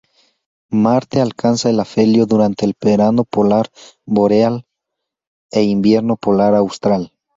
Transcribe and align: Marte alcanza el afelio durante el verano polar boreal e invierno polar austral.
Marte 0.71 1.21
alcanza 1.21 1.69
el 1.69 1.79
afelio 1.79 2.25
durante 2.25 2.65
el 2.65 2.73
verano 2.81 3.23
polar 3.23 3.69
boreal 4.03 4.65
e 5.51 5.61
invierno 5.61 6.15
polar 6.17 6.55
austral. 6.55 7.11